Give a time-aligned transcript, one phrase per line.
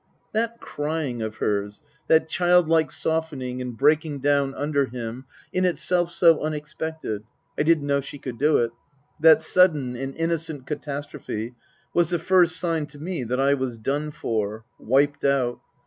[0.33, 6.09] That crying of hers, that child like softening and breaking down under him, in itself
[6.09, 7.23] so unexpected
[7.55, 8.71] (I didn't know she could do it),
[9.19, 11.53] that sudden and innocent catastrophe,
[11.93, 15.59] was the first sign to me that I was done for wiped out.